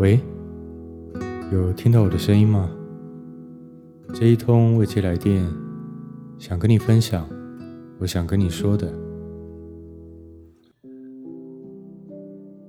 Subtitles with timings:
[0.00, 0.18] 喂，
[1.52, 2.74] 有听到我的声音吗？
[4.14, 5.46] 这一通未接来电，
[6.38, 7.28] 想跟你分享，
[7.98, 8.90] 我想跟你说的。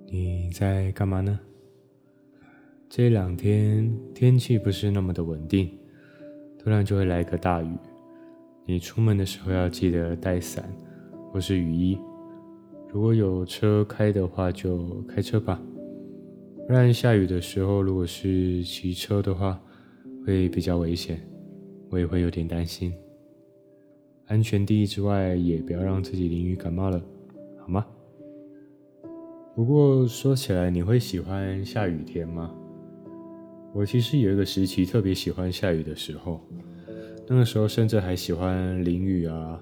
[0.08, 1.40] 你在干嘛呢？
[2.90, 5.70] 这两天天气不是那么的稳定，
[6.60, 7.70] 突然就会来个大雨。
[8.66, 10.70] 你出门的时候要记得带伞
[11.32, 11.98] 或是雨衣。
[12.92, 15.58] 如果有车开的话，就开车吧。
[16.72, 19.62] 不然下雨的时候，如果是骑车的话，
[20.26, 21.20] 会比较危险，
[21.90, 22.94] 我也会有点担心。
[24.28, 27.04] 安全第一之外，也不要让自己淋雨感冒了，
[27.60, 27.86] 好吗？
[29.54, 32.56] 不过说起来，你会喜欢下雨天吗？
[33.74, 36.40] 我其实有一个时期特别喜欢下雨的时候，
[37.28, 39.62] 那个时候甚至还喜欢淋雨啊，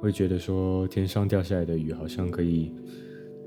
[0.00, 2.74] 会觉得说天上掉下来的雨好像可以。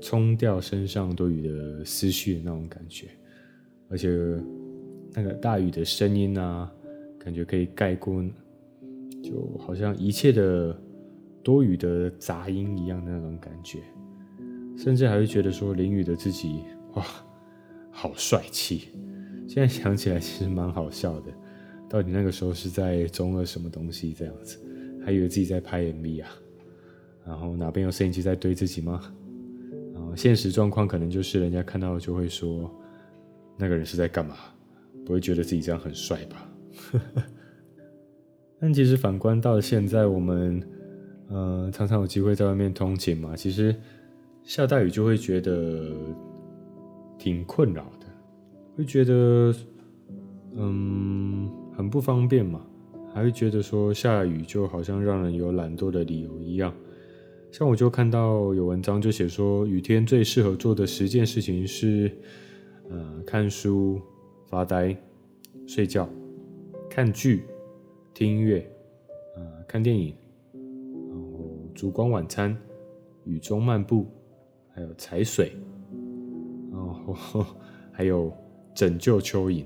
[0.00, 3.08] 冲掉身上多余的思绪的那种感觉，
[3.88, 4.08] 而且
[5.12, 6.70] 那个大雨的声音啊，
[7.18, 8.22] 感觉可以盖过，
[9.22, 10.78] 就好像一切的
[11.42, 13.80] 多余的杂音一样的那种感觉，
[14.76, 16.62] 甚至还会觉得说淋雨的自己
[16.94, 17.04] 哇，
[17.90, 18.88] 好帅气。
[19.48, 21.32] 现在想起来其实蛮好笑的，
[21.88, 24.58] 到底那个时候是在中二什么东西这样子，
[25.04, 26.30] 还以为自己在拍 MV 啊，
[27.24, 29.14] 然后哪边有摄影机在对自己吗？
[30.16, 32.70] 现实状况可能就是人家看到就会说，
[33.56, 34.34] 那个人是在干嘛？
[35.04, 36.48] 不会觉得自己这样很帅吧？
[38.58, 40.60] 但其实反观到现在，我们
[41.28, 43.76] 呃常常有机会在外面通勤嘛，其实
[44.42, 45.92] 下大雨就会觉得
[47.18, 48.06] 挺困扰的，
[48.76, 49.54] 会觉得
[50.54, 52.66] 嗯很不方便嘛，
[53.12, 56.74] 还会觉得说下雨就好像让人有懒惰的理由一样。
[57.52, 62.10] 像我就看到有文章就写说，雨天最适合做的十件事情是，
[62.90, 63.98] 呃，看书、
[64.46, 64.94] 发呆、
[65.66, 66.06] 睡觉、
[66.90, 67.44] 看剧、
[68.12, 68.70] 听音乐、
[69.36, 70.14] 呃，看电影，
[70.52, 72.54] 然后烛光晚餐、
[73.24, 74.06] 雨中漫步，
[74.74, 75.52] 还有踩水，
[76.70, 77.46] 然后
[77.90, 78.30] 还有
[78.74, 79.64] 拯救蚯蚓，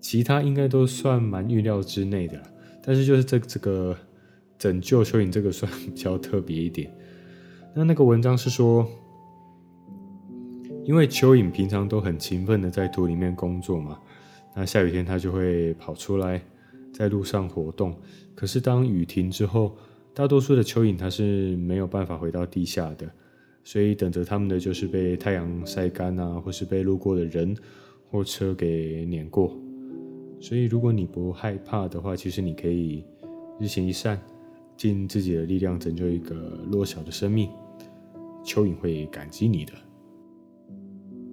[0.00, 2.40] 其他应该都算蛮预料之内的，
[2.80, 3.96] 但是就是这这个。
[4.62, 6.88] 拯救蚯蚓这个算比较特别一点。
[7.74, 8.88] 那那个文章是说，
[10.84, 13.98] 因为蚯蚓平常都很勤奋的在土里面工作嘛，
[14.54, 16.40] 那下雨天它就会跑出来
[16.92, 17.92] 在路上活动。
[18.36, 19.76] 可是当雨停之后，
[20.14, 23.10] 大多数的蚯蚓它是没有办法回到地下的，
[23.64, 27.52] 所以等着它们的就是被太阳晒干啊，或是被路过的人
[28.12, 29.58] 或车给碾过。
[30.40, 33.04] 所以如果你不害怕的话，其实你可以
[33.58, 34.16] 日行一善。
[34.82, 37.48] 尽自己的力量拯救一个弱小的生命，
[38.42, 39.72] 蚯蚓会感激你的。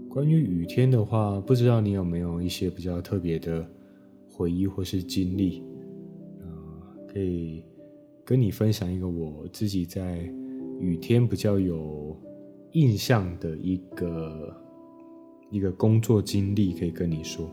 [0.07, 3.67] 关于雨天的话，不知道你有没有一些比较特别的
[4.31, 5.63] 回忆或是经历，
[7.11, 7.63] 可以
[8.23, 10.19] 跟你分享一个我自己在
[10.79, 12.15] 雨天比较有
[12.73, 14.55] 印象的一个
[15.49, 17.49] 一个工作经历，可以跟你说。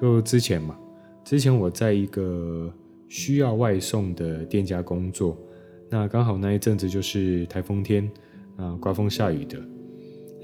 [0.00, 0.74] 就之前嘛，
[1.22, 2.72] 之前我在一个。
[3.08, 5.36] 需要外送的店家工作，
[5.88, 8.08] 那刚好那一阵子就是台风天
[8.56, 9.58] 啊，刮风下雨的。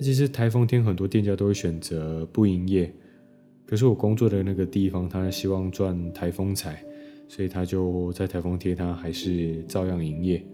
[0.00, 2.92] 其实台风天很多店家都会选择不营业，
[3.64, 6.82] 可是我工作的那个地方，他希望赚台风财，
[7.28, 10.44] 所以他就在台风天他还是照样营业，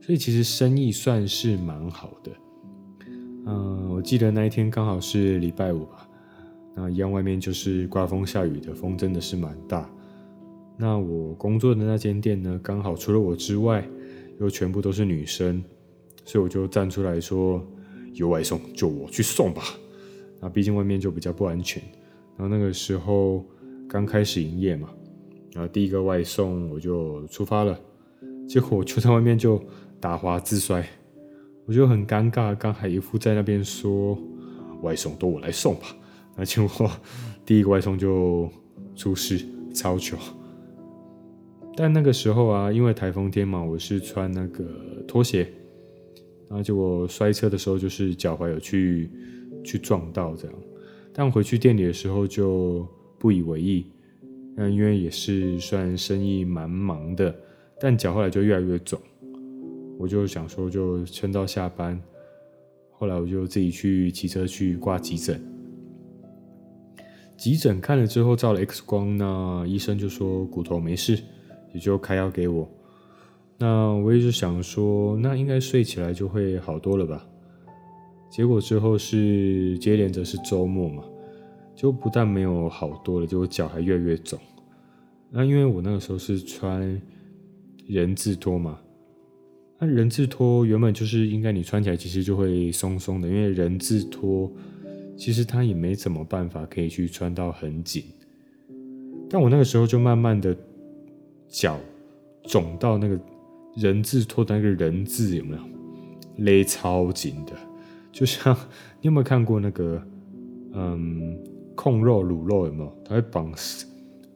[0.00, 2.32] 所以其实生意算是蛮好的。
[3.46, 6.08] 嗯，我记得那一天刚好是礼拜五吧，
[6.74, 9.90] 那一样外面就是刮风下雨的，风真的是蛮大。
[10.76, 13.88] 那我工作的那间店呢，刚好除了我之外，
[14.40, 15.62] 又全部都是女生，
[16.24, 17.64] 所以我就站出来说，
[18.12, 19.62] 有外送就我去送吧。
[20.40, 21.82] 那毕竟外面就比较不安全。
[22.36, 23.44] 然后那个时候
[23.88, 24.90] 刚开始营业嘛，
[25.52, 27.78] 然后第一个外送我就出发了，
[28.48, 29.62] 结果我就在外面就
[30.00, 30.84] 打滑自摔，
[31.66, 34.18] 我就很尴尬，刚还一副在那边说
[34.82, 35.96] 外送都我来送吧，
[36.36, 36.90] 那结果
[37.46, 38.50] 第一个外送就
[38.96, 39.40] 出事，
[39.72, 40.16] 超糗。
[41.76, 44.64] 但那个时候啊，因为台风天嘛，我是穿那个
[45.08, 45.40] 拖鞋，
[46.48, 49.10] 然后结果摔车的时候就是脚踝有去
[49.64, 50.56] 去撞到这样。
[51.12, 52.86] 但回去店里的时候就
[53.18, 53.86] 不以为意，
[54.56, 57.34] 那因为也是算生意蛮忙的，
[57.80, 59.00] 但脚后来就越来越肿，
[59.98, 62.00] 我就想说就撑到下班，
[62.92, 65.40] 后来我就自己去骑车去挂急诊。
[67.36, 71.18] 急诊看了之后照了 X 光，那医生就说骨头没事。
[71.74, 72.66] 也就开药给我，
[73.58, 77.26] 那我一直想说，那应该睡起来就会好多了吧？
[78.30, 81.04] 结果之后是接连着是周末嘛，
[81.74, 84.38] 就不但没有好多了，就我脚还越来越肿。
[85.30, 87.00] 那因为我那个时候是穿
[87.86, 88.78] 人字拖嘛，
[89.80, 94.50] 那人字拖原本就是应该你穿起来其实就会松松的，因为人字拖
[95.16, 98.04] 其实它也没怎么办法可以去穿到很紧。
[99.28, 100.56] 但我那个时候就慢慢的
[101.48, 101.78] 脚
[102.44, 103.18] 肿到那个
[103.76, 105.62] 人字拖的那个人字有没有
[106.38, 107.52] 勒超紧的，
[108.12, 108.54] 就像
[109.00, 110.02] 你有没有看过那个
[110.72, 111.38] 嗯？
[111.76, 112.96] 控肉卤肉有没有？
[113.04, 113.52] 他会绑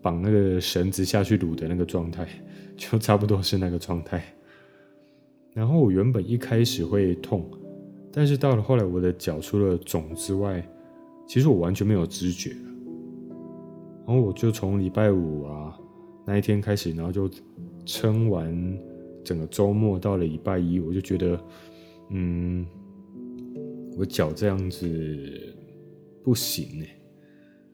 [0.03, 2.27] 绑那个绳子下去卤的那个状态，
[2.77, 4.25] 就差不多是那个状态。
[5.55, 7.49] 然后我原本一开始会痛，
[8.13, 10.69] 但是到了后来，我的脚除了肿之外，
[11.29, 12.51] 其实我完全没有知觉。
[14.05, 15.79] 然后我就从礼拜五啊
[16.29, 17.27] 那一天开始，然后就
[17.87, 18.79] 撑完
[19.25, 21.41] 整个周末，到了礼拜一，我就觉得，
[22.11, 22.67] 嗯，
[23.97, 24.87] 我脚这样子
[26.23, 26.89] 不行欸。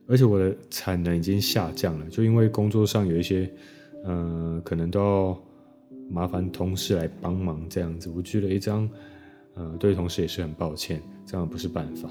[0.07, 3.51] 而且我的产能已经下降了，就因为工作上有一些，
[4.05, 5.43] 呃，可能都要
[6.09, 8.09] 麻烦同事来帮忙这样子。
[8.09, 8.89] 我觉得一张，
[9.55, 12.09] 呃，对同事也是很抱歉，这样不是办法。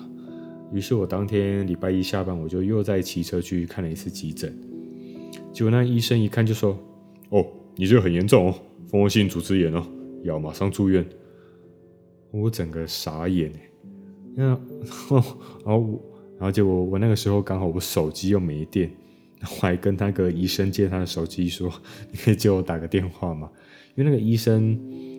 [0.75, 4.55] 于是我当天礼拜一下班，我就又在骑车去看了一次急诊。
[5.55, 6.79] 结果那医生一看就说
[7.31, 7.47] ：“哦，
[7.77, 8.55] 你这个很严重哦，
[8.89, 9.87] 蜂窝性组织炎哦，
[10.25, 11.03] 要马上住院。”
[12.33, 13.71] 我整个傻眼哎，
[14.35, 14.59] 那 然
[14.91, 15.17] 后
[15.65, 16.11] 然后我。
[16.37, 18.91] 然后结果我那个时候刚好我手机又没电，
[19.41, 21.73] 我还跟那个医生借他的手机说
[22.11, 23.49] ：“你可以借我打个电话吗？”
[23.95, 24.77] 因为那个医生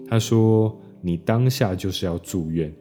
[0.10, 2.72] 他说你当下就是要住院。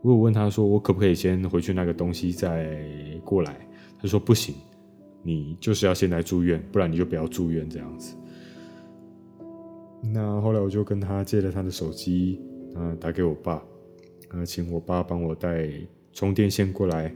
[0.00, 2.80] 我问他说：“我可不可以先回去那个东西再
[3.24, 3.58] 过来？”
[4.00, 4.54] 他说：“不行，
[5.22, 8.16] 你就是要现在住院，不然你就不要住院这样子。”
[10.12, 12.40] 那后来我就跟他借了他的手机，
[12.74, 13.62] 嗯，打给我爸，
[14.30, 15.70] 呃，请我爸帮我带
[16.12, 17.14] 充电线过来。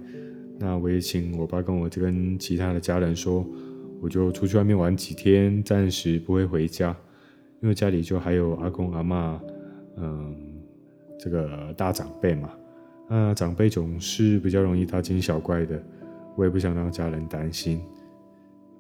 [0.59, 3.45] 那我也请我爸跟我跟其他的家人说，
[4.01, 6.97] 我就出去外面玩几天，暂时不会回家，
[7.61, 9.39] 因为家里就还有阿公阿嬷，
[9.97, 10.35] 嗯，
[11.19, 12.51] 这个大长辈嘛，
[13.11, 15.83] 那长辈总是比较容易大惊小怪的，
[16.37, 17.81] 我也不想让家人担心，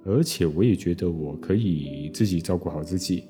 [0.07, 3.25] 而且我也觉得我可以自己照顾好自己，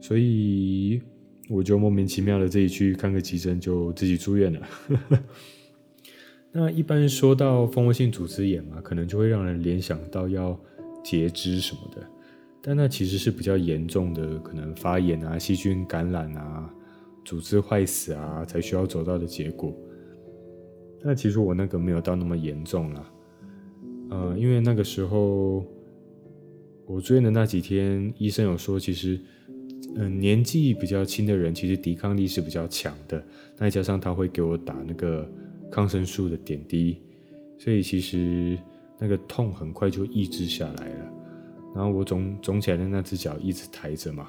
[0.00, 1.00] 所以
[1.48, 4.60] 我就莫名其妙的自己去看个急诊，就自己住院了。
[6.52, 10.58] 那一般说到蜂窝性组织炎嘛，可能就会让人联想到要
[11.02, 12.06] 截肢什么的，
[12.60, 16.70] 但那其实是比较严重的，可能发炎啊、细菌感染啊、
[17.24, 19.74] 组织坏死啊，才需要走到的结果。
[21.02, 23.10] 那其实我那个没有到那么严重啦，
[24.12, 25.64] 呃，因为那个时候
[26.86, 29.18] 我住院的那几天，医生有说，其实
[29.96, 33.24] 嗯、年纪比较轻的人，其实抵抗力是比较强的，
[33.56, 35.26] 再加上他会给我打那个。
[35.74, 36.98] 抗生素的点滴，
[37.56, 38.58] 所以其实
[38.98, 41.12] 那个痛很快就抑制下来了。
[41.74, 44.28] 然后我肿肿起来的那只脚一直抬着嘛，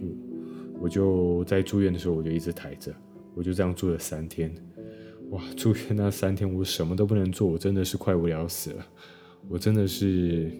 [0.00, 2.94] 我我就在住院的时候我就一直抬着，
[3.34, 4.50] 我就这样住了三天。
[5.30, 8.86] 哇，住院那三天我什么都不能做，我真的是快无聊死了。
[9.48, 10.50] 我真的是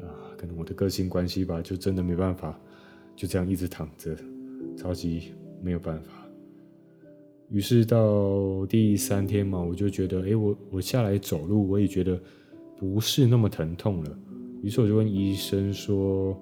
[0.00, 0.06] 啊，
[0.36, 2.58] 可能我的个性关系吧，就真的没办法
[3.16, 4.16] 就这样一直躺着，
[4.76, 6.12] 超级没有办法。
[7.50, 12.20] 于是到第三天嘛，我就觉得，哎，我我下来走路，我也觉得
[12.76, 14.18] 不是那么疼痛了。
[14.62, 16.38] 于是我就问医生说：“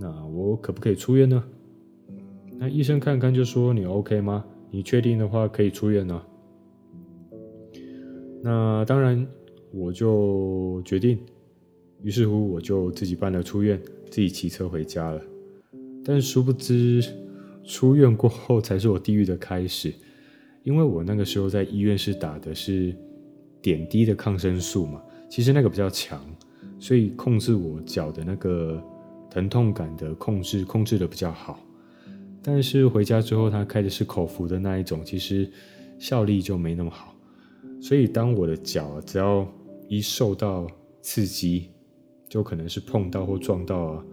[0.00, 1.44] 那我可不可以出院呢？”
[2.56, 4.44] 那医生看看就说：“你 OK 吗？
[4.70, 6.22] 你确定的话可以出院呢。”
[8.42, 9.24] 那当然，
[9.70, 11.18] 我就决定。
[12.02, 13.80] 于是乎，我就自己办了出院，
[14.10, 15.22] 自己骑车回家了。
[16.04, 17.00] 但殊不知，
[17.62, 19.94] 出院过后才是我地狱的开始。
[20.64, 22.92] 因为我那个时候在医院是打的是
[23.60, 26.20] 点滴的抗生素嘛，其实那个比较强，
[26.80, 28.82] 所以控制我脚的那个
[29.30, 31.60] 疼痛感的控制控制的比较好。
[32.42, 35.48] 但是回家之后，他开的是口服的那一种，其实
[36.00, 37.11] 效力就没那么好。
[37.82, 39.46] 所以当我的脚只要
[39.88, 40.66] 一受到
[41.02, 41.70] 刺激，
[42.28, 44.04] 就可能是碰到或撞到啊，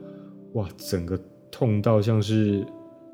[0.53, 1.17] 哇，整个
[1.49, 2.65] 痛到像是。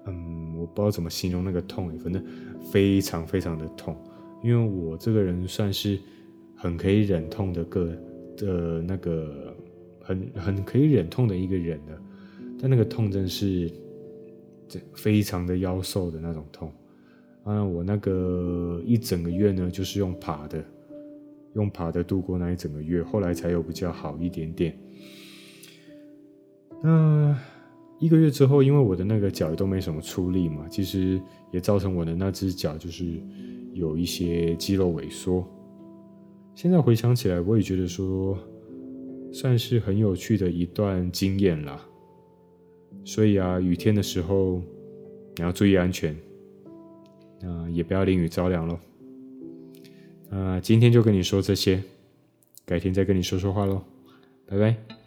[0.07, 2.23] 嗯，我不知道怎么形容那个痛，反正
[2.71, 3.97] 非常非常的痛。
[4.43, 5.99] 因为我这个人算是
[6.55, 7.97] 很可以忍痛的个
[8.37, 9.57] 的那个
[9.99, 11.99] 很很可以忍痛的一个人的，
[12.61, 13.67] 但那个痛真是
[14.67, 16.71] 这非常的夭寿的那种痛。
[17.45, 20.61] 啊，我那个一整个月呢，就是用爬的，
[21.53, 24.77] 用爬的度过那一整个月，后来才有比较好一点点。
[26.83, 27.35] 那。
[27.97, 33.05] 一个月之后，因为我的那个脚都没什么出力嘛，其实也造成我的那只脚就是
[33.73, 35.47] 有一些肌肉萎缩。
[36.53, 38.37] 现在回想起来，我也觉得说，
[39.31, 41.79] 算是很有趣的一段经验啦。
[43.05, 44.61] 所以啊，雨天的时候
[45.37, 46.13] 你要注意安全，
[47.45, 48.79] 嗯也不要淋雨着凉喽。
[50.29, 51.81] 那今天就跟你说这些，
[52.65, 53.83] 改天再跟你说说话喽，
[54.47, 55.04] 拜拜。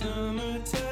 [0.00, 0.89] Summertime.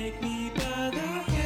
[0.00, 1.39] Make me bother.